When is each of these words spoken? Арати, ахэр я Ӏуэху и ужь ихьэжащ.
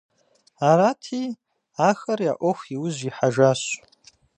Арати, 0.69 1.21
ахэр 1.89 2.19
я 2.31 2.33
Ӏуэху 2.39 2.67
и 2.73 2.75
ужь 2.83 3.01
ихьэжащ. 3.09 3.61